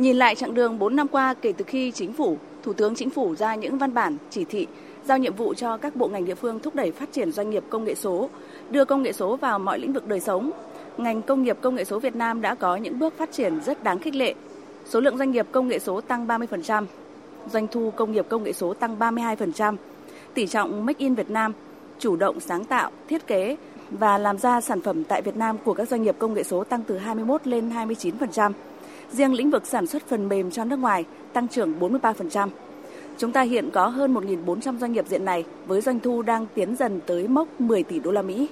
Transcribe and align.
Nhìn 0.00 0.16
lại 0.16 0.34
chặng 0.34 0.54
đường 0.54 0.78
4 0.78 0.96
năm 0.96 1.08
qua 1.08 1.34
kể 1.34 1.52
từ 1.52 1.64
khi 1.68 1.90
chính 1.90 2.12
phủ, 2.12 2.36
Thủ 2.62 2.72
tướng 2.72 2.94
Chính 2.94 3.10
phủ 3.10 3.34
ra 3.36 3.54
những 3.54 3.78
văn 3.78 3.94
bản, 3.94 4.16
chỉ 4.30 4.44
thị 4.44 4.66
giao 5.04 5.18
nhiệm 5.18 5.34
vụ 5.34 5.54
cho 5.54 5.76
các 5.76 5.96
bộ 5.96 6.08
ngành 6.08 6.24
địa 6.24 6.34
phương 6.34 6.60
thúc 6.60 6.74
đẩy 6.74 6.92
phát 6.92 7.12
triển 7.12 7.32
doanh 7.32 7.50
nghiệp 7.50 7.64
công 7.70 7.84
nghệ 7.84 7.94
số, 7.94 8.28
đưa 8.70 8.84
công 8.84 9.02
nghệ 9.02 9.12
số 9.12 9.36
vào 9.36 9.58
mọi 9.58 9.78
lĩnh 9.78 9.92
vực 9.92 10.06
đời 10.06 10.20
sống. 10.20 10.50
Ngành 10.96 11.22
công 11.22 11.42
nghiệp 11.42 11.58
công 11.60 11.74
nghệ 11.74 11.84
số 11.84 11.98
Việt 11.98 12.16
Nam 12.16 12.40
đã 12.40 12.54
có 12.54 12.76
những 12.76 12.98
bước 12.98 13.14
phát 13.18 13.32
triển 13.32 13.60
rất 13.60 13.84
đáng 13.84 13.98
khích 13.98 14.14
lệ. 14.14 14.34
Số 14.86 15.00
lượng 15.00 15.18
doanh 15.18 15.30
nghiệp 15.30 15.46
công 15.52 15.68
nghệ 15.68 15.78
số 15.78 16.00
tăng 16.00 16.26
30%, 16.26 16.84
doanh 17.52 17.66
thu 17.68 17.92
công 17.96 18.12
nghiệp 18.12 18.26
công 18.28 18.42
nghệ 18.42 18.52
số 18.52 18.74
tăng 18.74 18.98
32%, 18.98 19.76
tỷ 20.34 20.46
trọng 20.46 20.86
Make 20.86 20.98
in 21.04 21.14
Việt 21.14 21.30
Nam, 21.30 21.52
chủ 21.98 22.16
động 22.16 22.40
sáng 22.40 22.64
tạo, 22.64 22.90
thiết 23.08 23.26
kế 23.26 23.56
và 23.90 24.18
làm 24.18 24.38
ra 24.38 24.60
sản 24.60 24.80
phẩm 24.80 25.04
tại 25.04 25.22
Việt 25.22 25.36
Nam 25.36 25.56
của 25.64 25.74
các 25.74 25.88
doanh 25.88 26.02
nghiệp 26.02 26.16
công 26.18 26.34
nghệ 26.34 26.42
số 26.42 26.64
tăng 26.64 26.82
từ 26.82 26.98
21 26.98 27.46
lên 27.46 27.70
29%. 27.70 28.52
Riêng 29.12 29.34
lĩnh 29.34 29.50
vực 29.50 29.66
sản 29.66 29.86
xuất 29.86 30.06
phần 30.08 30.28
mềm 30.28 30.50
cho 30.50 30.64
nước 30.64 30.78
ngoài 30.78 31.04
tăng 31.32 31.48
trưởng 31.48 31.80
43%. 31.80 32.48
Chúng 33.18 33.32
ta 33.32 33.42
hiện 33.42 33.70
có 33.70 33.86
hơn 33.86 34.14
1.400 34.14 34.78
doanh 34.78 34.92
nghiệp 34.92 35.04
diện 35.08 35.24
này 35.24 35.44
với 35.66 35.80
doanh 35.80 36.00
thu 36.00 36.22
đang 36.22 36.46
tiến 36.54 36.76
dần 36.76 37.00
tới 37.06 37.28
mốc 37.28 37.60
10 37.60 37.82
tỷ 37.82 37.98
đô 37.98 38.10
la 38.10 38.22
Mỹ. 38.22 38.48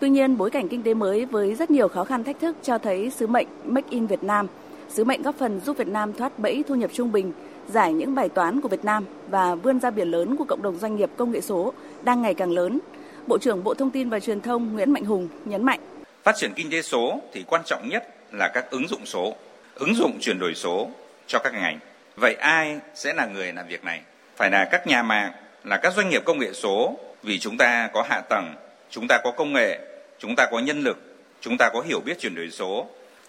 Tuy 0.00 0.08
nhiên, 0.08 0.36
bối 0.36 0.50
cảnh 0.50 0.68
kinh 0.68 0.82
tế 0.82 0.94
mới 0.94 1.24
với 1.24 1.54
rất 1.54 1.70
nhiều 1.70 1.88
khó 1.88 2.04
khăn 2.04 2.24
thách 2.24 2.40
thức 2.40 2.56
cho 2.62 2.78
thấy 2.78 3.10
sứ 3.10 3.26
mệnh 3.26 3.46
Make 3.64 3.88
in 3.90 4.06
Việt 4.06 4.22
Nam, 4.22 4.46
sứ 4.88 5.04
mệnh 5.04 5.22
góp 5.22 5.34
phần 5.38 5.60
giúp 5.60 5.76
Việt 5.76 5.88
Nam 5.88 6.12
thoát 6.12 6.38
bẫy 6.38 6.64
thu 6.68 6.74
nhập 6.74 6.90
trung 6.94 7.12
bình, 7.12 7.32
giải 7.68 7.92
những 7.92 8.14
bài 8.14 8.28
toán 8.28 8.60
của 8.60 8.68
Việt 8.68 8.84
Nam 8.84 9.04
và 9.30 9.54
vươn 9.54 9.80
ra 9.80 9.90
biển 9.90 10.08
lớn 10.08 10.36
của 10.36 10.44
cộng 10.44 10.62
đồng 10.62 10.78
doanh 10.78 10.96
nghiệp 10.96 11.10
công 11.16 11.30
nghệ 11.30 11.40
số 11.40 11.72
đang 12.02 12.22
ngày 12.22 12.34
càng 12.34 12.50
lớn. 12.50 12.78
Bộ 13.26 13.38
trưởng 13.38 13.64
Bộ 13.64 13.74
Thông 13.74 13.90
tin 13.90 14.10
và 14.10 14.20
Truyền 14.20 14.40
thông 14.40 14.72
Nguyễn 14.72 14.92
Mạnh 14.92 15.04
Hùng 15.04 15.28
nhấn 15.44 15.64
mạnh. 15.64 15.80
Phát 16.22 16.36
triển 16.36 16.52
kinh 16.56 16.70
tế 16.70 16.82
số 16.82 17.20
thì 17.32 17.44
quan 17.46 17.62
trọng 17.64 17.88
nhất 17.88 18.04
là 18.32 18.50
các 18.54 18.70
ứng 18.70 18.88
dụng 18.88 19.06
số, 19.06 19.34
ứng 19.78 19.94
dụng 19.94 20.18
chuyển 20.20 20.38
đổi 20.38 20.54
số 20.54 20.90
cho 21.26 21.38
các 21.38 21.54
ngành 21.54 21.78
Vậy 22.16 22.34
ai 22.34 22.78
sẽ 22.94 23.14
là 23.14 23.26
người 23.26 23.52
làm 23.52 23.68
việc 23.68 23.84
này? 23.84 24.00
Phải 24.36 24.50
là 24.50 24.64
các 24.64 24.86
nhà 24.86 25.02
mạng, 25.02 25.32
là 25.64 25.76
các 25.76 25.92
doanh 25.92 26.08
nghiệp 26.08 26.22
công 26.24 26.38
nghệ 26.38 26.52
số 26.52 26.96
vì 27.22 27.38
chúng 27.38 27.56
ta 27.56 27.88
có 27.92 28.02
hạ 28.08 28.20
tầng, 28.28 28.54
chúng 28.90 29.06
ta 29.08 29.18
có 29.24 29.30
công 29.30 29.52
nghệ, 29.52 29.78
chúng 30.18 30.36
ta 30.36 30.46
có 30.50 30.58
nhân 30.58 30.80
lực, 30.80 30.98
chúng 31.40 31.56
ta 31.58 31.70
có 31.72 31.80
hiểu 31.80 32.00
biết 32.00 32.18
chuyển 32.20 32.34
đổi 32.34 32.50
số. 32.50 32.86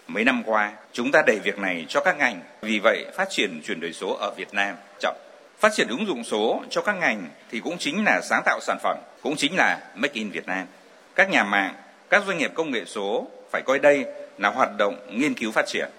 Mấy 0.07 0.23
năm 0.23 0.43
qua, 0.45 0.71
chúng 0.93 1.11
ta 1.11 1.21
đẩy 1.27 1.39
việc 1.43 1.59
này 1.59 1.85
cho 1.89 2.01
các 2.01 2.17
ngành, 2.17 2.41
vì 2.61 2.79
vậy 2.79 3.05
phát 3.15 3.29
triển 3.29 3.61
chuyển 3.65 3.79
đổi 3.79 3.93
số 3.93 4.13
ở 4.13 4.31
Việt 4.37 4.53
Nam 4.53 4.75
chậm. 4.99 5.15
Phát 5.59 5.73
triển 5.73 5.87
ứng 5.87 6.07
dụng 6.07 6.23
số 6.23 6.63
cho 6.69 6.81
các 6.81 6.93
ngành 6.93 7.27
thì 7.51 7.59
cũng 7.59 7.77
chính 7.77 8.03
là 8.05 8.21
sáng 8.23 8.41
tạo 8.45 8.59
sản 8.61 8.77
phẩm, 8.83 8.97
cũng 9.21 9.35
chính 9.35 9.55
là 9.55 9.79
Make 9.95 10.13
in 10.13 10.29
Việt 10.29 10.47
Nam. 10.47 10.67
Các 11.15 11.29
nhà 11.29 11.43
mạng, 11.43 11.73
các 12.09 12.23
doanh 12.27 12.37
nghiệp 12.37 12.51
công 12.55 12.71
nghệ 12.71 12.85
số 12.85 13.27
phải 13.51 13.61
coi 13.65 13.79
đây 13.79 14.05
là 14.37 14.49
hoạt 14.49 14.69
động 14.77 15.07
nghiên 15.11 15.33
cứu 15.33 15.51
phát 15.51 15.67
triển. 15.67 15.89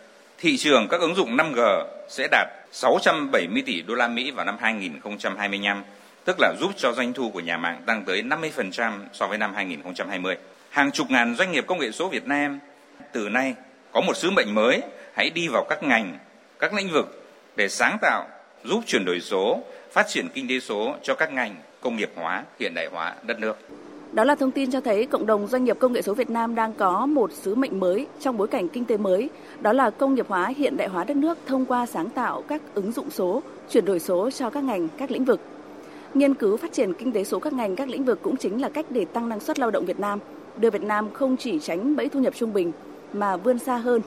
Thị 0.41 0.57
trường 0.57 0.89
các 0.89 1.01
ứng 1.01 1.15
dụng 1.15 1.37
5G 1.37 1.85
sẽ 2.09 2.29
đạt 2.31 2.49
670 2.73 3.63
tỷ 3.67 3.83
đô 3.83 3.95
la 3.95 4.09
Mỹ 4.09 4.31
vào 4.31 4.45
năm 4.45 4.57
2025, 4.61 5.85
tức 6.25 6.37
là 6.41 6.55
giúp 6.61 6.71
cho 6.77 6.93
doanh 6.93 7.13
thu 7.13 7.31
của 7.31 7.41
nhà 7.41 7.57
mạng 7.57 7.83
tăng 7.87 8.05
tới 8.05 8.23
50% 8.23 8.93
so 9.13 9.27
với 9.27 9.39
năm 9.39 9.55
2020. 9.55 10.37
Hàng 10.71 10.91
chục 10.91 11.11
ngàn 11.11 11.35
doanh 11.35 11.53
nghiệp 11.53 11.65
công 11.67 11.79
nghệ 11.79 11.91
số 11.91 12.09
Việt 12.09 12.27
Nam 12.27 12.59
từ 13.13 13.29
nay 13.29 13.55
có 13.93 14.01
một 14.01 14.17
sứ 14.17 14.31
mệnh 14.31 14.55
mới, 14.55 14.83
hãy 15.15 15.31
đi 15.31 15.49
vào 15.49 15.67
các 15.69 15.83
ngành, 15.83 16.19
các 16.59 16.75
lĩnh 16.75 16.89
vực 16.89 17.29
để 17.57 17.69
sáng 17.69 17.99
tạo, 18.01 18.29
giúp 18.65 18.83
chuyển 18.87 19.05
đổi 19.05 19.21
số, 19.21 19.63
phát 19.93 20.09
triển 20.09 20.29
kinh 20.35 20.49
tế 20.49 20.61
số 20.61 20.97
cho 21.03 21.15
các 21.15 21.33
ngành 21.33 21.57
công 21.81 21.97
nghiệp 21.97 22.11
hóa, 22.17 22.45
hiện 22.61 22.73
đại 22.75 22.87
hóa 22.93 23.15
đất 23.23 23.41
nước. 23.41 23.59
Đó 24.13 24.25
là 24.25 24.35
thông 24.35 24.51
tin 24.51 24.71
cho 24.71 24.81
thấy 24.81 25.07
cộng 25.07 25.27
đồng 25.27 25.47
doanh 25.47 25.65
nghiệp 25.65 25.77
công 25.79 25.93
nghệ 25.93 26.03
số 26.03 26.15
Việt 26.15 26.31
Nam 26.31 26.55
đang 26.55 26.73
có 26.73 27.07
một 27.07 27.33
sứ 27.33 27.55
mệnh 27.55 27.81
mới 27.81 28.07
trong 28.21 28.37
bối 28.37 28.49
cảnh 28.49 28.69
kinh 28.69 28.85
tế 28.85 28.97
mới, 28.97 29.31
đó 29.61 29.73
là 29.73 29.91
công 29.91 30.15
nghiệp 30.15 30.27
hóa 30.29 30.53
hiện 30.57 30.77
đại 30.77 30.89
hóa 30.89 31.05
đất 31.05 31.17
nước 31.17 31.39
thông 31.47 31.67
qua 31.67 31.87
sáng 31.87 32.11
tạo 32.11 32.43
các 32.49 32.63
ứng 32.75 32.93
dụng 32.93 33.11
số, 33.11 33.43
chuyển 33.71 33.85
đổi 33.85 34.01
số 34.01 34.31
cho 34.31 34.51
các 34.51 34.65
ngành, 34.65 34.89
các 34.99 35.11
lĩnh 35.11 35.25
vực. 35.25 35.41
Nghiên 36.15 36.35
cứu 36.35 36.57
phát 36.57 36.73
triển 36.73 36.95
kinh 36.95 37.13
tế 37.13 37.25
số 37.25 37.39
các 37.39 37.53
ngành, 37.53 37.77
các 37.77 37.89
lĩnh 37.89 38.05
vực 38.05 38.19
cũng 38.23 38.37
chính 38.37 38.61
là 38.61 38.69
cách 38.69 38.87
để 38.91 39.05
tăng 39.05 39.29
năng 39.29 39.41
suất 39.41 39.59
lao 39.59 39.71
động 39.71 39.87
Việt 39.87 40.01
Nam, 40.01 40.19
đưa 40.57 40.71
Việt 40.71 40.83
Nam 40.83 41.09
không 41.13 41.37
chỉ 41.37 41.59
tránh 41.59 41.97
bẫy 41.97 42.09
thu 42.09 42.21
nhập 42.21 42.35
trung 42.37 42.53
bình 42.53 42.73
mà 43.13 43.37
vươn 43.37 43.59
xa 43.59 43.77
hơn. 43.77 44.03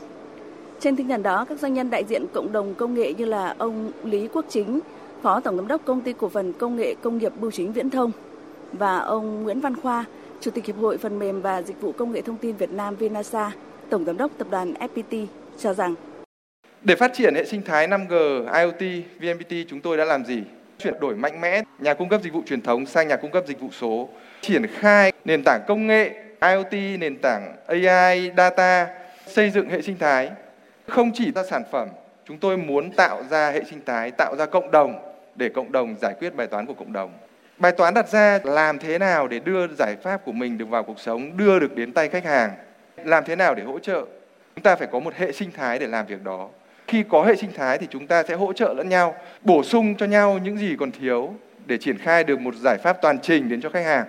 Trên 0.80 0.96
tinh 0.96 1.08
thần 1.08 1.24
đó, 1.24 1.46
các 1.46 1.60
doanh 1.60 1.74
nhân 1.74 1.90
đại 1.90 2.04
diện 2.04 2.26
cộng 2.34 2.52
đồng 2.52 2.74
công 2.74 2.94
nghệ 2.94 3.14
như 3.14 3.26
là 3.26 3.56
ông 3.58 3.92
Lý 4.04 4.28
Quốc 4.28 4.46
Chính, 4.50 4.80
Phó 5.22 5.40
Tổng 5.40 5.56
giám 5.56 5.68
đốc 5.68 5.86
Công 5.86 6.02
ty 6.02 6.14
Cổ 6.14 6.30
phần 6.30 6.54
Công 6.54 6.76
nghệ 6.76 6.96
Công 7.02 7.18
nghiệp 7.18 7.34
Bưu 7.40 7.52
chính 7.52 7.72
Viễn 7.72 7.90
thông, 7.90 8.12
và 8.74 8.98
ông 9.00 9.44
Nguyễn 9.44 9.62
Văn 9.62 9.76
Khoa, 9.76 10.06
Chủ 10.42 10.52
tịch 10.52 10.66
Hiệp 10.66 10.78
hội 10.78 10.98
Phần 10.98 11.20
mềm 11.20 11.42
và 11.42 11.62
Dịch 11.62 11.82
vụ 11.82 11.92
Công 11.92 12.12
nghệ 12.12 12.22
Thông 12.22 12.38
tin 12.38 12.56
Việt 12.56 12.72
Nam 12.72 12.96
Vinasa, 12.96 13.52
Tổng 13.90 14.06
Giám 14.06 14.18
đốc 14.18 14.32
Tập 14.38 14.48
đoàn 14.52 14.74
FPT 14.74 15.26
cho 15.60 15.74
rằng 15.74 15.96
Để 16.82 16.96
phát 16.96 17.12
triển 17.14 17.36
hệ 17.36 17.46
sinh 17.46 17.62
thái 17.62 17.88
5G, 17.88 18.46
IoT, 18.62 19.06
VNPT 19.20 19.54
chúng 19.70 19.82
tôi 19.82 19.98
đã 19.98 20.06
làm 20.06 20.26
gì? 20.26 20.44
Chuyển 20.78 21.00
đổi 21.00 21.16
mạnh 21.16 21.42
mẽ 21.42 21.64
nhà 21.80 21.94
cung 21.94 22.10
cấp 22.10 22.22
dịch 22.24 22.34
vụ 22.34 22.42
truyền 22.46 22.62
thống 22.62 22.86
sang 22.86 23.08
nhà 23.08 23.16
cung 23.16 23.32
cấp 23.32 23.44
dịch 23.48 23.60
vụ 23.60 23.70
số, 23.72 24.10
triển 24.42 24.68
khai 24.68 25.12
nền 25.26 25.42
tảng 25.46 25.62
công 25.68 25.88
nghệ 25.88 26.14
IoT, 26.42 27.00
nền 27.00 27.18
tảng 27.22 27.56
AI, 27.68 28.32
data, 28.38 28.88
xây 29.28 29.50
dựng 29.50 29.70
hệ 29.70 29.82
sinh 29.82 29.98
thái. 29.98 30.32
Không 30.88 31.12
chỉ 31.14 31.32
ra 31.32 31.44
sản 31.44 31.64
phẩm, 31.72 31.88
chúng 32.26 32.38
tôi 32.38 32.58
muốn 32.58 32.92
tạo 32.92 33.24
ra 33.30 33.52
hệ 33.52 33.64
sinh 33.70 33.80
thái, 33.86 34.12
tạo 34.12 34.36
ra 34.36 34.46
cộng 34.46 34.72
đồng 34.72 35.14
để 35.36 35.50
cộng 35.50 35.72
đồng 35.72 35.96
giải 36.02 36.14
quyết 36.20 36.36
bài 36.36 36.48
toán 36.48 36.66
của 36.66 36.74
cộng 36.74 36.94
đồng. 36.94 37.12
Bài 37.62 37.72
toán 37.72 37.94
đặt 37.94 38.10
ra 38.10 38.40
làm 38.44 38.80
thế 38.80 38.98
nào 38.98 39.28
để 39.28 39.40
đưa 39.40 39.68
giải 39.68 39.96
pháp 40.04 40.26
của 40.26 40.32
mình 40.32 40.58
được 40.58 40.70
vào 40.70 40.84
cuộc 40.84 41.00
sống, 41.00 41.38
đưa 41.38 41.60
được 41.60 41.76
đến 41.76 41.94
tay 41.94 42.10
khách 42.10 42.26
hàng. 42.26 42.52
Làm 43.04 43.24
thế 43.26 43.36
nào 43.36 43.56
để 43.56 43.64
hỗ 43.64 43.80
trợ? 43.80 44.06
Chúng 44.56 44.64
ta 44.64 44.76
phải 44.76 44.88
có 44.92 45.00
một 45.00 45.14
hệ 45.16 45.32
sinh 45.32 45.52
thái 45.52 45.80
để 45.80 45.88
làm 45.88 46.06
việc 46.06 46.24
đó. 46.24 46.50
Khi 46.88 47.04
có 47.10 47.24
hệ 47.24 47.36
sinh 47.36 47.52
thái 47.54 47.78
thì 47.78 47.88
chúng 47.90 48.08
ta 48.08 48.24
sẽ 48.24 48.36
hỗ 48.36 48.54
trợ 48.54 48.74
lẫn 48.74 48.90
nhau, 48.90 49.16
bổ 49.42 49.64
sung 49.64 49.96
cho 49.96 50.06
nhau 50.06 50.40
những 50.44 50.58
gì 50.58 50.76
còn 50.80 50.92
thiếu 50.92 51.34
để 51.66 51.78
triển 51.78 51.98
khai 51.98 52.24
được 52.24 52.40
một 52.40 52.56
giải 52.56 52.78
pháp 52.84 52.98
toàn 53.02 53.20
trình 53.20 53.50
đến 53.50 53.62
cho 53.62 53.70
khách 53.70 53.86
hàng. 53.86 54.06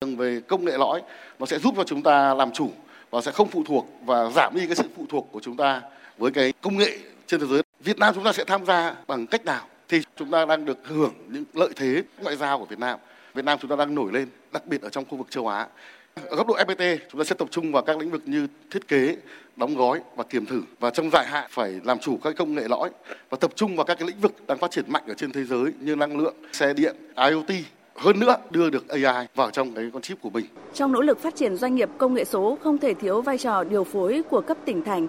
Vâng, 0.00 0.16
về 0.16 0.40
công 0.48 0.64
nghệ 0.64 0.78
lõi, 0.78 1.02
nó 1.38 1.46
sẽ 1.46 1.58
giúp 1.58 1.74
cho 1.76 1.84
chúng 1.84 2.02
ta 2.02 2.34
làm 2.34 2.52
chủ 2.52 2.70
và 3.10 3.20
sẽ 3.20 3.32
không 3.32 3.48
phụ 3.48 3.62
thuộc 3.66 3.86
và 4.04 4.30
giảm 4.30 4.54
đi 4.54 4.66
cái 4.66 4.76
sự 4.76 4.84
phụ 4.96 5.04
thuộc 5.08 5.28
của 5.32 5.40
chúng 5.42 5.56
ta 5.56 5.82
với 6.18 6.30
cái 6.30 6.52
công 6.60 6.76
nghệ 6.76 6.98
trên 7.26 7.40
thế 7.40 7.46
giới. 7.46 7.62
Việt 7.80 7.98
Nam 7.98 8.14
chúng 8.14 8.24
ta 8.24 8.32
sẽ 8.32 8.44
tham 8.44 8.66
gia 8.66 8.94
bằng 9.06 9.26
cách 9.26 9.44
nào? 9.44 9.64
Thì 9.88 10.00
chúng 10.16 10.30
ta 10.30 10.44
đang 10.44 10.64
được 10.64 10.78
hưởng 10.84 11.14
những 11.28 11.44
lợi 11.54 11.70
thế 11.76 12.02
ngoại 12.22 12.36
giao 12.36 12.58
của 12.58 12.64
Việt 12.64 12.78
Nam. 12.78 12.98
Việt 13.34 13.44
Nam 13.44 13.58
chúng 13.62 13.70
ta 13.70 13.76
đang 13.76 13.94
nổi 13.94 14.12
lên, 14.12 14.28
đặc 14.52 14.66
biệt 14.66 14.82
ở 14.82 14.88
trong 14.88 15.04
khu 15.04 15.18
vực 15.18 15.30
châu 15.30 15.48
Á. 15.48 15.66
Ở 16.14 16.36
góc 16.36 16.46
độ 16.46 16.56
FPT, 16.56 16.98
chúng 17.10 17.20
ta 17.20 17.24
sẽ 17.24 17.34
tập 17.34 17.48
trung 17.50 17.72
vào 17.72 17.82
các 17.82 17.98
lĩnh 17.98 18.10
vực 18.10 18.22
như 18.26 18.46
thiết 18.70 18.88
kế, 18.88 19.16
đóng 19.56 19.76
gói 19.76 20.00
và 20.16 20.24
kiểm 20.24 20.46
thử. 20.46 20.62
Và 20.80 20.90
trong 20.90 21.10
dài 21.12 21.26
hạn 21.26 21.46
phải 21.50 21.80
làm 21.84 21.98
chủ 21.98 22.18
các 22.22 22.34
công 22.36 22.54
nghệ 22.54 22.68
lõi 22.68 22.90
và 23.30 23.36
tập 23.40 23.50
trung 23.54 23.76
vào 23.76 23.86
các 23.86 23.98
cái 23.98 24.08
lĩnh 24.08 24.20
vực 24.20 24.32
đang 24.46 24.58
phát 24.58 24.70
triển 24.70 24.84
mạnh 24.88 25.02
ở 25.06 25.14
trên 25.14 25.32
thế 25.32 25.44
giới 25.44 25.72
như 25.80 25.96
năng 25.96 26.18
lượng, 26.18 26.34
xe 26.52 26.74
điện, 26.74 26.96
IoT, 27.16 27.50
hơn 27.96 28.20
nữa 28.20 28.36
đưa 28.50 28.70
được 28.70 28.88
AI 28.88 29.26
vào 29.34 29.50
trong 29.50 29.74
cái 29.74 29.90
con 29.92 30.02
chip 30.02 30.20
của 30.20 30.30
mình. 30.30 30.46
Trong 30.74 30.92
nỗ 30.92 31.00
lực 31.00 31.22
phát 31.22 31.36
triển 31.36 31.56
doanh 31.56 31.74
nghiệp 31.74 31.90
công 31.98 32.14
nghệ 32.14 32.24
số 32.24 32.58
không 32.62 32.78
thể 32.78 32.94
thiếu 32.94 33.20
vai 33.20 33.38
trò 33.38 33.64
điều 33.64 33.84
phối 33.84 34.22
của 34.30 34.40
cấp 34.40 34.56
tỉnh 34.64 34.82
thành 34.82 35.06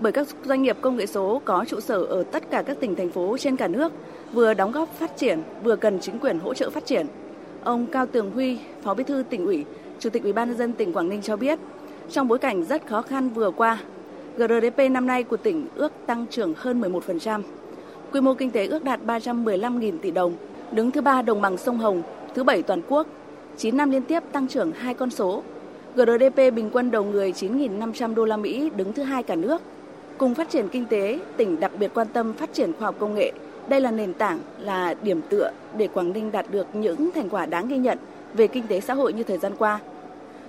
bởi 0.00 0.12
các 0.12 0.26
doanh 0.44 0.62
nghiệp 0.62 0.76
công 0.80 0.96
nghệ 0.96 1.06
số 1.06 1.40
có 1.44 1.64
trụ 1.68 1.80
sở 1.80 2.02
ở 2.02 2.22
tất 2.22 2.50
cả 2.50 2.62
các 2.62 2.76
tỉnh 2.80 2.94
thành 2.94 3.10
phố 3.10 3.36
trên 3.38 3.56
cả 3.56 3.68
nước 3.68 3.92
vừa 4.32 4.54
đóng 4.54 4.72
góp 4.72 4.94
phát 4.94 5.16
triển, 5.16 5.42
vừa 5.62 5.76
cần 5.76 6.00
chính 6.00 6.18
quyền 6.18 6.38
hỗ 6.38 6.54
trợ 6.54 6.70
phát 6.70 6.86
triển. 6.86 7.06
Ông 7.64 7.86
Cao 7.86 8.06
Tường 8.06 8.30
Huy, 8.30 8.58
Phó 8.82 8.94
Bí 8.94 9.04
thư 9.04 9.22
tỉnh 9.30 9.46
ủy, 9.46 9.64
Chủ 9.98 10.10
tịch 10.10 10.22
Ủy 10.22 10.32
ban 10.32 10.48
nhân 10.48 10.58
dân 10.58 10.72
tỉnh 10.72 10.92
Quảng 10.92 11.08
Ninh 11.08 11.22
cho 11.22 11.36
biết, 11.36 11.58
trong 12.10 12.28
bối 12.28 12.38
cảnh 12.38 12.64
rất 12.64 12.86
khó 12.86 13.02
khăn 13.02 13.28
vừa 13.28 13.50
qua, 13.50 13.78
GDP 14.36 14.90
năm 14.90 15.06
nay 15.06 15.22
của 15.22 15.36
tỉnh 15.36 15.66
ước 15.76 15.92
tăng 16.06 16.26
trưởng 16.30 16.54
hơn 16.56 16.80
11%. 16.80 17.42
Quy 18.12 18.20
mô 18.20 18.34
kinh 18.34 18.50
tế 18.50 18.66
ước 18.66 18.84
đạt 18.84 19.00
315.000 19.06 19.98
tỷ 19.98 20.10
đồng, 20.10 20.32
đứng 20.72 20.90
thứ 20.90 21.00
ba 21.00 21.22
đồng 21.22 21.40
bằng 21.40 21.56
sông 21.56 21.78
Hồng, 21.78 22.02
thứ 22.34 22.44
bảy 22.44 22.62
toàn 22.62 22.82
quốc. 22.88 23.06
9 23.56 23.76
năm 23.76 23.90
liên 23.90 24.02
tiếp 24.02 24.22
tăng 24.32 24.48
trưởng 24.48 24.72
hai 24.72 24.94
con 24.94 25.10
số. 25.10 25.42
GDP 25.96 26.36
bình 26.36 26.70
quân 26.72 26.90
đầu 26.90 27.04
người 27.04 27.32
9.500 27.32 28.14
đô 28.14 28.24
la 28.24 28.36
Mỹ 28.36 28.70
đứng 28.76 28.92
thứ 28.92 29.02
hai 29.02 29.22
cả 29.22 29.34
nước. 29.34 29.62
Cùng 30.18 30.34
phát 30.34 30.50
triển 30.50 30.68
kinh 30.68 30.86
tế, 30.86 31.18
tỉnh 31.36 31.60
đặc 31.60 31.70
biệt 31.78 31.90
quan 31.94 32.06
tâm 32.12 32.34
phát 32.34 32.50
triển 32.52 32.72
khoa 32.72 32.86
học 32.86 32.94
công 32.98 33.14
nghệ, 33.14 33.32
đây 33.68 33.80
là 33.80 33.90
nền 33.90 34.14
tảng, 34.14 34.40
là 34.58 34.94
điểm 35.02 35.20
tựa 35.28 35.50
để 35.76 35.88
Quảng 35.88 36.12
Ninh 36.12 36.32
đạt 36.32 36.46
được 36.50 36.66
những 36.74 37.10
thành 37.14 37.28
quả 37.28 37.46
đáng 37.46 37.68
ghi 37.68 37.76
nhận 37.76 37.98
về 38.34 38.46
kinh 38.46 38.66
tế 38.66 38.80
xã 38.80 38.94
hội 38.94 39.12
như 39.12 39.22
thời 39.22 39.38
gian 39.38 39.52
qua. 39.58 39.78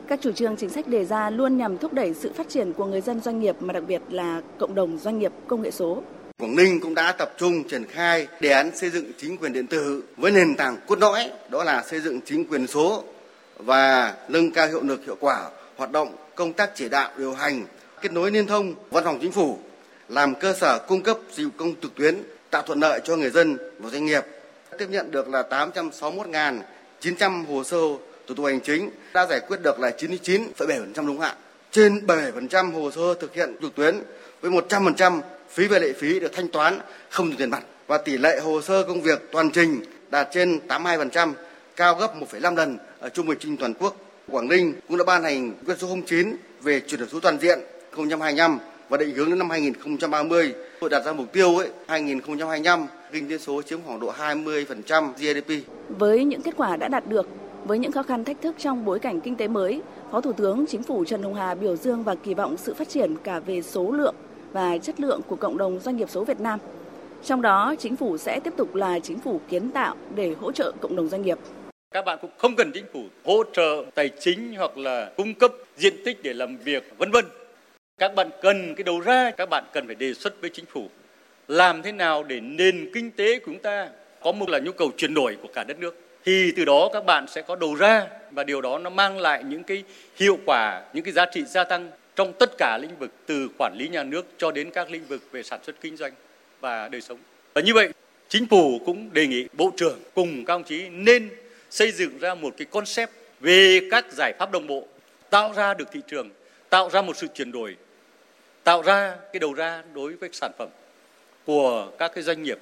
Các 0.08 0.20
chủ 0.22 0.32
trương 0.32 0.56
chính 0.56 0.70
sách 0.70 0.88
đề 0.88 1.06
ra 1.06 1.30
luôn 1.30 1.58
nhằm 1.58 1.78
thúc 1.78 1.94
đẩy 1.94 2.14
sự 2.14 2.32
phát 2.36 2.50
triển 2.50 2.74
của 2.74 2.86
người 2.86 3.02
dân 3.02 3.20
doanh 3.20 3.40
nghiệp 3.40 3.56
mà 3.60 3.74
đặc 3.74 3.84
biệt 3.88 4.02
là 4.10 4.42
cộng 4.58 4.76
đồng 4.76 4.98
doanh 4.98 5.20
nghiệp 5.20 5.32
công 5.48 5.62
nghệ 5.62 5.72
số. 5.72 6.04
Quảng 6.40 6.56
Ninh 6.56 6.80
cũng 6.80 6.96
đã 6.96 7.12
tập 7.12 7.34
trung 7.38 7.64
triển 7.64 7.86
khai 7.86 8.28
đề 8.40 8.50
án 8.50 8.76
xây 8.76 8.90
dựng 8.90 9.06
chính 9.18 9.38
quyền 9.38 9.54
điện 9.54 9.68
tử 9.68 10.04
với 10.18 10.32
nền 10.32 10.56
tảng 10.56 10.78
cốt 10.88 11.00
lõi 11.00 11.32
đó 11.50 11.64
là 11.64 11.84
xây 11.84 12.00
dựng 12.00 12.20
chính 12.26 12.46
quyền 12.46 12.68
số 12.68 13.04
và 13.58 14.14
nâng 14.30 14.52
cao 14.52 14.68
hiệu 14.68 14.82
lực 14.84 15.06
hiệu 15.06 15.16
quả 15.20 15.50
hoạt 15.78 15.92
động 15.92 16.16
công 16.36 16.54
tác 16.54 16.72
chỉ 16.76 16.90
đạo 16.90 17.12
điều 17.18 17.34
hành 17.34 17.66
kết 18.02 18.12
nối 18.12 18.32
liên 18.32 18.48
thông 18.48 18.74
văn 18.90 19.04
phòng 19.04 19.18
chính 19.22 19.32
phủ 19.32 19.58
làm 20.10 20.36
cơ 20.36 20.54
sở 20.54 20.80
cung 20.88 21.02
cấp 21.02 21.18
dịch 21.34 21.44
vụ 21.44 21.50
công 21.58 21.76
trực 21.82 21.96
tuyến 21.96 22.16
tạo 22.50 22.62
thuận 22.62 22.80
lợi 22.80 23.02
cho 23.04 23.16
người 23.16 23.30
dân 23.30 23.58
và 23.80 23.90
doanh 23.90 24.06
nghiệp. 24.06 24.24
Tiếp 24.78 24.88
nhận 24.90 25.12
được 25.12 25.30
là 25.30 25.44
861.900 25.50 27.46
hồ 27.46 27.64
sơ 27.64 27.78
thủ 28.28 28.36
tục 28.36 28.46
hành 28.46 28.60
chính, 28.60 28.90
đã 29.14 29.26
giải 29.30 29.40
quyết 29.48 29.58
được 29.64 29.80
là 29.80 29.92
99,7% 29.98 31.08
đúng 31.08 31.20
hạn. 31.20 31.36
Trên 31.72 32.06
77% 32.08 32.72
hồ 32.72 32.92
sơ 32.92 33.14
thực 33.14 33.34
hiện 33.34 33.56
trực 33.62 33.76
tuyến 33.76 33.96
với 34.42 34.52
100% 34.52 35.22
phí 35.50 35.68
về 35.68 35.80
lệ 35.80 35.94
phí 35.94 36.20
được 36.20 36.32
thanh 36.34 36.48
toán 36.48 36.80
không 37.10 37.28
dùng 37.28 37.38
tiền 37.38 37.50
mặt 37.50 37.64
và 37.88 37.98
tỷ 37.98 38.18
lệ 38.18 38.40
hồ 38.40 38.62
sơ 38.62 38.84
công 38.84 39.02
việc 39.02 39.22
toàn 39.32 39.52
trình 39.52 39.82
đạt 40.10 40.28
trên 40.34 40.60
82%, 40.68 41.34
cao 41.76 41.96
gấp 41.96 42.14
1,5 42.32 42.56
lần 42.56 42.78
ở 43.00 43.10
trung 43.10 43.28
bình 43.28 43.38
trên 43.42 43.58
toàn 43.58 43.74
quốc. 43.74 43.96
Quảng 44.28 44.48
Ninh 44.48 44.74
cũng 44.88 44.98
đã 44.98 45.04
ban 45.04 45.24
hành 45.24 45.54
quyết 45.66 45.76
số 45.80 45.98
09 46.08 46.36
về 46.62 46.82
chuyển 46.88 47.00
đổi 47.00 47.10
số 47.12 47.20
toàn 47.20 47.40
diện 47.40 47.60
2025 47.96 48.60
và 48.90 48.98
định 48.98 49.16
hướng 49.16 49.30
đến 49.30 49.38
năm 49.40 49.50
2030. 49.50 50.54
Tôi 50.80 50.90
đặt 50.90 51.06
ra 51.06 51.14
mục 51.14 51.34
tiêu 51.34 51.58
ấy 51.58 51.70
2025 51.88 52.88
kinh 53.12 53.30
tế 53.30 53.38
số 53.38 53.62
chiếm 53.62 53.80
khoảng 53.86 54.00
độ 54.00 54.14
20% 54.20 55.14
GDP. 55.14 55.52
Với 55.90 56.24
những 56.24 56.42
kết 56.42 56.54
quả 56.58 56.78
đã 56.78 56.88
đạt 56.88 57.08
được, 57.08 57.28
với 57.66 57.80
những 57.80 57.92
khó 57.92 58.04
khăn 58.04 58.26
thách 58.26 58.42
thức 58.42 58.56
trong 58.60 58.86
bối 58.86 59.00
cảnh 59.00 59.22
kinh 59.22 59.36
tế 59.36 59.48
mới, 59.48 59.82
Phó 60.12 60.22
Thủ 60.22 60.34
tướng 60.34 60.66
Chính 60.68 60.84
phủ 60.84 61.06
Trần 61.06 61.24
Hồng 61.24 61.36
Hà 61.36 61.56
biểu 61.56 61.76
dương 61.76 62.04
và 62.04 62.16
kỳ 62.16 62.34
vọng 62.34 62.58
sự 62.58 62.74
phát 62.74 62.90
triển 62.90 63.16
cả 63.24 63.40
về 63.40 63.62
số 63.62 63.92
lượng 63.92 64.16
và 64.52 64.78
chất 64.78 65.00
lượng 65.00 65.22
của 65.28 65.36
cộng 65.36 65.58
đồng 65.58 65.80
doanh 65.80 65.98
nghiệp 65.98 66.10
số 66.10 66.24
Việt 66.24 66.40
Nam. 66.40 66.60
Trong 67.24 67.42
đó, 67.42 67.76
chính 67.80 67.96
phủ 67.96 68.18
sẽ 68.18 68.40
tiếp 68.44 68.54
tục 68.58 68.76
là 68.76 69.00
chính 69.00 69.20
phủ 69.20 69.42
kiến 69.50 69.72
tạo 69.72 69.96
để 70.16 70.36
hỗ 70.40 70.52
trợ 70.52 70.72
cộng 70.82 70.96
đồng 70.96 71.10
doanh 71.10 71.22
nghiệp. 71.22 71.38
Các 71.92 72.06
bạn 72.06 72.18
cũng 72.22 72.32
không 72.38 72.56
cần 72.56 72.72
chính 72.74 72.86
phủ 72.94 73.04
hỗ 73.26 73.44
trợ 73.54 73.84
tài 73.96 74.10
chính 74.20 74.56
hoặc 74.58 74.78
là 74.78 75.12
cung 75.18 75.34
cấp 75.34 75.52
diện 75.78 75.94
tích 76.06 76.24
để 76.24 76.34
làm 76.34 76.58
việc 76.58 76.94
vân 76.98 77.12
vân. 77.12 77.26
Các 78.00 78.16
bạn 78.16 78.30
cần 78.42 78.76
cái 78.76 78.84
đầu 78.84 79.00
ra, 79.00 79.32
các 79.32 79.50
bạn 79.50 79.64
cần 79.74 79.86
phải 79.86 79.96
đề 79.96 80.14
xuất 80.14 80.42
với 80.42 80.50
chính 80.50 80.66
phủ 80.66 80.90
làm 81.48 81.82
thế 81.82 81.92
nào 81.92 82.24
để 82.24 82.40
nền 82.40 82.90
kinh 82.94 83.12
tế 83.12 83.40
của 83.40 83.46
chúng 83.46 83.60
ta 83.60 83.90
có 84.22 84.32
một 84.32 84.50
là 84.50 84.60
nhu 84.60 84.72
cầu 84.72 84.92
chuyển 84.98 85.14
đổi 85.14 85.38
của 85.42 85.48
cả 85.54 85.64
đất 85.64 85.80
nước 85.80 85.96
thì 86.26 86.52
từ 86.56 86.66
đó 86.66 86.90
các 86.94 87.06
bạn 87.06 87.26
sẽ 87.28 87.42
có 87.42 87.56
đầu 87.56 87.76
ra 87.76 88.08
và 88.32 88.44
điều 88.44 88.62
đó 88.62 88.78
nó 88.78 88.90
mang 88.90 89.20
lại 89.20 89.44
những 89.44 89.64
cái 89.64 89.84
hiệu 90.16 90.38
quả, 90.46 90.82
những 90.94 91.04
cái 91.04 91.14
giá 91.14 91.26
trị 91.26 91.44
gia 91.46 91.64
tăng 91.64 91.92
trong 92.16 92.34
tất 92.40 92.52
cả 92.58 92.78
lĩnh 92.82 92.98
vực 93.00 93.12
từ 93.26 93.50
quản 93.58 93.76
lý 93.78 93.88
nhà 93.88 94.04
nước 94.04 94.26
cho 94.38 94.52
đến 94.52 94.72
các 94.72 94.92
lĩnh 94.92 95.06
vực 95.06 95.22
về 95.32 95.44
sản 95.44 95.60
xuất 95.64 95.76
kinh 95.82 95.98
doanh 95.98 96.14
và 96.60 96.88
đời 96.88 97.02
sống. 97.02 97.18
Và 97.54 97.62
như 97.62 97.74
vậy, 97.74 97.90
chính 98.30 98.46
phủ 98.46 98.80
cũng 98.86 99.14
đề 99.14 99.28
nghị 99.28 99.48
Bộ 99.54 99.72
trưởng 99.78 100.00
cùng 100.14 100.46
các 100.46 100.54
ông 100.54 100.64
chí 100.64 100.90
nên 100.90 101.30
xây 101.70 101.92
dựng 101.92 102.20
ra 102.20 102.36
một 102.36 102.54
cái 102.58 102.66
concept 102.66 103.12
về 103.40 103.80
các 103.92 104.06
giải 104.12 104.34
pháp 104.40 104.52
đồng 104.52 104.68
bộ, 104.68 104.88
tạo 105.30 105.54
ra 105.56 105.74
được 105.74 105.92
thị 105.92 106.02
trường, 106.08 106.30
tạo 106.70 106.90
ra 106.90 107.02
một 107.02 107.18
sự 107.18 107.28
chuyển 107.34 107.52
đổi, 107.52 107.76
tạo 108.70 108.82
ra 108.82 109.16
cái 109.34 109.40
đầu 109.40 109.54
ra 109.54 109.84
đối 109.94 110.14
với 110.14 110.30
sản 110.34 110.52
phẩm 110.58 110.70
của 111.46 111.92
các 111.98 112.12
cái 112.16 112.24
doanh 112.24 112.44
nghiệp. 112.44 112.60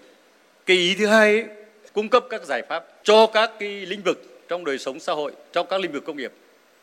Cái 0.66 0.78
ý 0.78 0.96
thứ 0.96 1.06
hai 1.06 1.34
ấy, 1.34 1.46
cung 1.94 2.10
cấp 2.10 2.24
các 2.30 2.42
giải 2.44 2.62
pháp 2.70 2.86
cho 3.04 3.28
các 3.28 3.52
cái 3.60 3.70
lĩnh 3.70 4.02
vực 4.02 4.46
trong 4.48 4.66
đời 4.66 4.78
sống 4.78 5.00
xã 5.00 5.14
hội, 5.14 5.32
trong 5.52 5.68
các 5.70 5.82
lĩnh 5.82 5.92
vực 5.92 6.04
công 6.06 6.18
nghiệp. 6.18 6.32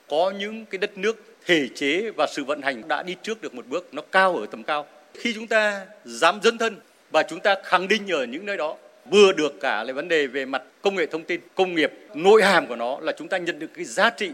Có 0.08 0.32
những 0.38 0.64
cái 0.66 0.78
đất 0.78 0.98
nước 0.98 1.22
thể 1.46 1.68
chế 1.74 2.10
và 2.16 2.26
sự 2.26 2.44
vận 2.44 2.62
hành 2.62 2.88
đã 2.88 3.02
đi 3.02 3.16
trước 3.22 3.42
được 3.42 3.54
một 3.54 3.66
bước 3.66 3.94
nó 3.94 4.02
cao 4.02 4.36
ở 4.36 4.46
tầm 4.50 4.62
cao. 4.62 4.86
Khi 5.14 5.34
chúng 5.34 5.46
ta 5.46 5.86
dám 6.04 6.40
dấn 6.42 6.58
thân 6.58 6.76
và 7.10 7.22
chúng 7.22 7.40
ta 7.40 7.56
khẳng 7.64 7.88
định 7.88 8.12
ở 8.12 8.24
những 8.24 8.46
nơi 8.46 8.56
đó 8.56 8.76
vừa 9.10 9.32
được 9.32 9.60
cả 9.60 9.84
là 9.84 9.92
vấn 9.92 10.08
đề 10.08 10.26
về 10.26 10.44
mặt 10.44 10.62
công 10.82 10.94
nghệ 10.94 11.06
thông 11.06 11.24
tin, 11.24 11.40
công 11.54 11.74
nghiệp, 11.74 11.92
nội 12.14 12.42
hàm 12.42 12.66
của 12.66 12.76
nó 12.76 12.98
là 13.00 13.12
chúng 13.18 13.28
ta 13.28 13.38
nhận 13.38 13.58
được 13.58 13.70
cái 13.74 13.84
giá 13.84 14.10
trị, 14.10 14.30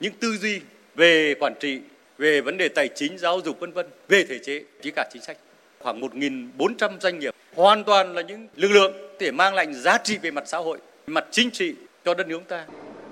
những 0.00 0.12
tư 0.20 0.36
duy 0.36 0.60
về 0.94 1.34
quản 1.40 1.54
trị, 1.60 1.80
về 2.18 2.40
vấn 2.40 2.56
đề 2.56 2.68
tài 2.68 2.88
chính, 2.88 3.18
giáo 3.18 3.40
dục 3.44 3.60
vân 3.60 3.72
vân, 3.72 3.86
về 4.08 4.24
thể 4.28 4.38
chế, 4.38 4.62
chỉ 4.82 4.90
cả 4.90 5.08
chính 5.12 5.22
sách. 5.22 5.36
Khoảng 5.78 6.00
1.400 6.00 6.90
doanh 7.00 7.18
nghiệp 7.18 7.34
hoàn 7.54 7.84
toàn 7.84 8.14
là 8.14 8.22
những 8.22 8.48
lực 8.56 8.70
lượng 8.70 8.92
để 9.20 9.30
mang 9.30 9.54
lại 9.54 9.72
giá 9.72 9.98
trị 9.98 10.18
về 10.22 10.30
mặt 10.30 10.44
xã 10.46 10.58
hội, 10.58 10.78
mặt 11.06 11.24
chính 11.30 11.50
trị 11.50 11.74
cho 12.04 12.14
đất 12.14 12.28
nước 12.28 12.36
chúng 12.38 12.48
ta. 12.48 12.66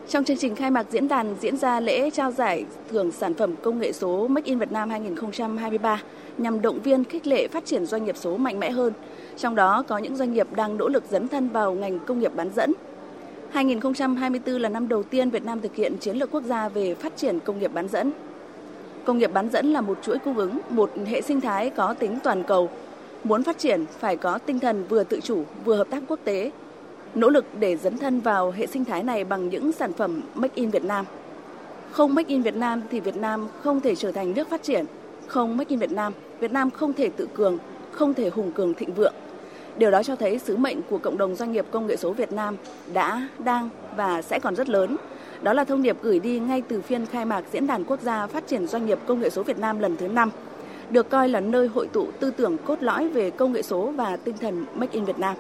Trong 0.09 0.25
chương 0.25 0.37
trình 0.37 0.57
khai 0.57 0.71
mạc 0.71 0.87
diễn 0.91 1.09
đàn 1.09 1.37
diễn 1.41 1.57
ra 1.57 1.81
lễ 1.81 2.11
trao 2.11 2.33
giải 2.33 2.65
thưởng 2.91 3.13
sản 3.13 3.35
phẩm 3.35 3.55
công 3.63 3.79
nghệ 3.79 3.93
số 3.93 4.29
Make 4.29 4.47
in 4.47 4.59
Việt 4.59 4.73
Nam 4.73 4.91
2023 4.91 6.03
nhằm 6.39 6.63
động 6.63 6.83
viên 6.83 7.05
khích 7.05 7.27
lệ 7.27 7.49
phát 7.49 7.65
triển 7.65 7.87
doanh 7.87 8.05
nghiệp 8.05 8.17
số 8.19 8.37
mạnh 8.37 8.61
mẽ 8.61 8.71
hơn. 8.71 8.93
Trong 9.39 9.55
đó 9.55 9.85
có 9.89 9.99
những 9.99 10.17
doanh 10.17 10.33
nghiệp 10.33 10.47
đang 10.57 10.77
nỗ 10.77 10.89
lực 10.89 11.05
dấn 11.11 11.29
thân 11.29 11.49
vào 11.49 11.73
ngành 11.73 11.99
công 11.99 12.21
nghiệp 12.21 12.35
bán 12.35 12.51
dẫn. 12.57 12.73
2024 13.53 14.61
là 14.61 14.69
năm 14.69 14.89
đầu 14.89 15.03
tiên 15.03 15.31
Việt 15.31 15.45
Nam 15.45 15.61
thực 15.61 15.75
hiện 15.75 15.97
chiến 15.99 16.17
lược 16.17 16.31
quốc 16.31 16.45
gia 16.45 16.69
về 16.69 16.95
phát 16.95 17.17
triển 17.17 17.41
công 17.41 17.59
nghiệp 17.59 17.73
bán 17.75 17.89
dẫn. 17.89 18.13
Công 19.05 19.19
nghiệp 19.19 19.31
bán 19.33 19.49
dẫn 19.49 19.73
là 19.73 19.81
một 19.81 19.99
chuỗi 20.03 20.19
cung 20.19 20.37
ứng, 20.37 20.59
một 20.69 20.91
hệ 21.07 21.21
sinh 21.21 21.41
thái 21.41 21.71
có 21.71 21.95
tính 21.95 22.19
toàn 22.23 22.43
cầu. 22.43 22.71
Muốn 23.25 23.43
phát 23.43 23.59
triển 23.59 23.85
phải 23.99 24.17
có 24.17 24.39
tinh 24.39 24.61
thần 24.61 24.85
vừa 24.89 25.05
tự 25.05 25.21
chủ, 25.21 25.45
vừa 25.65 25.77
hợp 25.77 25.87
tác 25.91 26.03
quốc 26.09 26.19
tế, 26.25 26.51
nỗ 27.15 27.29
lực 27.29 27.45
để 27.59 27.77
dấn 27.77 27.99
thân 27.99 28.21
vào 28.21 28.51
hệ 28.51 28.67
sinh 28.67 28.85
thái 28.85 29.03
này 29.03 29.25
bằng 29.25 29.49
những 29.49 29.73
sản 29.73 29.93
phẩm 29.93 30.23
Make 30.35 30.55
in 30.55 30.71
Việt 30.71 30.85
Nam. 30.85 31.05
Không 31.91 32.15
Make 32.15 32.29
in 32.29 32.43
Việt 32.43 32.57
Nam 32.57 32.83
thì 32.91 33.01
Việt 33.01 33.17
Nam 33.17 33.49
không 33.63 33.81
thể 33.81 33.95
trở 33.95 34.13
thành 34.13 34.35
nước 34.35 34.51
phát 34.51 34.63
triển. 34.63 34.85
Không 35.27 35.57
Make 35.57 35.69
in 35.69 35.79
Việt 35.79 35.93
Nam, 35.93 36.13
Việt 36.41 36.53
Nam 36.53 36.71
không 36.71 36.93
thể 36.93 37.11
tự 37.17 37.29
cường, 37.35 37.59
không 37.93 38.15
thể 38.15 38.29
hùng 38.29 38.53
cường 38.53 38.75
thịnh 38.75 38.95
vượng. 38.95 39.15
Điều 39.77 39.91
đó 39.91 40.03
cho 40.03 40.17
thấy 40.17 40.39
sứ 40.39 40.57
mệnh 40.57 40.83
của 40.91 40.99
cộng 40.99 41.19
đồng 41.19 41.35
doanh 41.35 41.53
nghiệp 41.53 41.67
công 41.71 41.87
nghệ 41.87 41.97
số 41.97 42.13
Việt 42.13 42.33
Nam 42.33 42.57
đã, 42.93 43.29
đang 43.39 43.69
và 43.97 44.23
sẽ 44.23 44.39
còn 44.39 44.57
rất 44.57 44.69
lớn. 44.69 44.97
Đó 45.43 45.53
là 45.53 45.65
thông 45.65 45.83
điệp 45.83 45.97
gửi 46.03 46.19
đi 46.19 46.39
ngay 46.39 46.63
từ 46.69 46.81
phiên 46.81 47.07
khai 47.07 47.25
mạc 47.25 47.45
Diễn 47.53 47.67
đàn 47.67 47.85
Quốc 47.85 48.01
gia 48.01 48.27
Phát 48.27 48.47
triển 48.47 48.67
Doanh 48.67 48.87
nghiệp 48.87 48.99
Công 49.07 49.21
nghệ 49.21 49.31
số 49.31 49.43
Việt 49.43 49.59
Nam 49.59 49.79
lần 49.79 49.97
thứ 49.97 50.09
5, 50.09 50.31
được 50.91 51.11
coi 51.11 51.29
là 51.29 51.41
nơi 51.41 51.69
hội 51.69 51.87
tụ 51.93 52.07
tư 52.21 52.31
tưởng 52.31 52.59
cốt 52.59 52.83
lõi 52.83 53.09
về 53.09 53.31
công 53.31 53.53
nghệ 53.53 53.63
số 53.63 53.93
và 53.97 54.17
tinh 54.17 54.37
thần 54.41 54.65
Make 54.75 54.93
in 54.93 55.05
Việt 55.05 55.19
Nam. 55.19 55.37